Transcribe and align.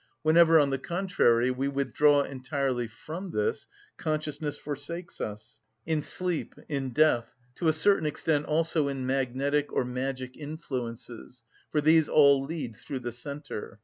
Whenever, 0.23 0.59
on 0.59 0.71
the 0.71 0.79
contrary, 0.79 1.51
we 1.51 1.67
withdraw 1.67 2.23
entirely 2.23 2.87
from 2.87 3.29
this, 3.29 3.67
consciousness 3.97 4.57
forsakes 4.57 5.21
us,—in 5.21 6.01
sleep, 6.01 6.55
in 6.67 6.89
death, 6.89 7.35
to 7.53 7.67
a 7.67 7.73
certain 7.73 8.07
extent 8.07 8.47
also 8.47 8.87
in 8.87 9.05
magnetic 9.05 9.71
or 9.71 9.85
magic 9.85 10.35
influences; 10.35 11.43
for 11.71 11.81
these 11.81 12.09
all 12.09 12.43
lead 12.43 12.75
through 12.75 13.01
the 13.01 13.11
centre. 13.11 13.77